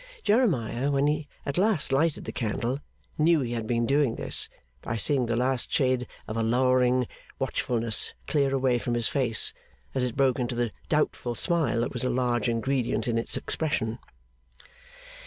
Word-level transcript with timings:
Jeremiah, 0.23 0.89
when 0.89 1.05
he 1.05 1.27
at 1.45 1.59
last 1.59 1.91
lighted 1.91 2.25
the 2.25 2.31
candle, 2.31 2.79
knew 3.19 3.41
he 3.41 3.51
had 3.51 3.67
been 3.67 3.85
doing 3.85 4.15
this, 4.15 4.49
by 4.81 4.95
seeing 4.95 5.27
the 5.27 5.35
last 5.35 5.71
shade 5.71 6.07
of 6.27 6.35
a 6.35 6.41
lowering 6.41 7.05
watchfulness 7.37 8.15
clear 8.25 8.51
away 8.51 8.79
from 8.79 8.95
his 8.95 9.07
face, 9.07 9.53
as 9.93 10.03
it 10.03 10.17
broke 10.17 10.39
into 10.39 10.55
the 10.55 10.71
doubtful 10.89 11.35
smile 11.35 11.81
that 11.81 11.93
was 11.93 12.03
a 12.03 12.09
large 12.09 12.49
ingredient 12.49 13.07
in 13.07 13.19
its 13.19 13.37
expression. 13.37 13.99